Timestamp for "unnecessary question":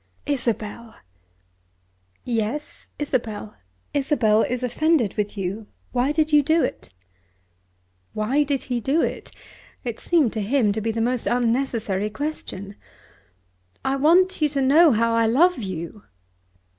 11.27-12.77